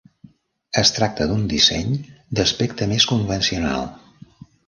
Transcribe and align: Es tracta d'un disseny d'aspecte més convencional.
Es 0.81 0.91
tracta 0.95 1.25
d'un 1.31 1.43
disseny 1.51 1.91
d'aspecte 2.39 2.87
més 2.93 3.07
convencional. 3.13 3.87